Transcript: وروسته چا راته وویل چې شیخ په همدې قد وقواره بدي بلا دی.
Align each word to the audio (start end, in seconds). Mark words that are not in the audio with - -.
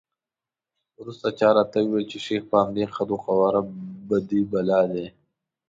وروسته 0.99 1.27
چا 1.39 1.49
راته 1.57 1.77
وویل 1.81 2.05
چې 2.11 2.17
شیخ 2.25 2.41
په 2.51 2.55
همدې 2.61 2.85
قد 2.95 3.07
وقواره 3.13 3.61
بدي 4.07 4.41
بلا 4.51 4.81
دی. 4.91 5.07